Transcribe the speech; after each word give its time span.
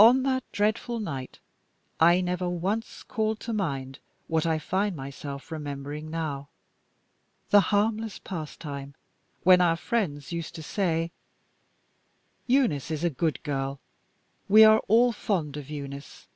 On 0.00 0.22
that 0.22 0.50
dreadful 0.50 0.98
night, 0.98 1.38
I 2.00 2.22
never 2.22 2.48
once 2.48 3.02
called 3.02 3.38
to 3.40 3.52
mind 3.52 3.98
what 4.26 4.46
I 4.46 4.58
find 4.58 4.96
myself 4.96 5.52
remembering 5.52 6.08
now 6.10 6.48
the 7.50 7.60
harmless 7.60 8.18
past 8.18 8.60
time, 8.60 8.94
when 9.42 9.60
our 9.60 9.76
friends 9.76 10.32
used 10.32 10.54
to 10.54 10.62
say: 10.62 11.12
"Eunice 12.46 12.90
is 12.90 13.04
a 13.04 13.10
good 13.10 13.42
girl; 13.42 13.78
we 14.48 14.64
are 14.64 14.78
all 14.88 15.12
fond 15.12 15.58
of 15.58 15.68
Eunice." 15.68 16.28